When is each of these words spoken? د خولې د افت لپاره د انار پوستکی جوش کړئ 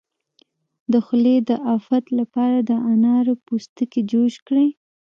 د 0.91 0.93
خولې 1.05 1.35
د 1.49 1.51
افت 1.75 2.05
لپاره 2.19 2.57
د 2.69 2.71
انار 2.91 3.25
پوستکی 3.45 4.01
جوش 4.11 4.35
کړئ 4.47 4.69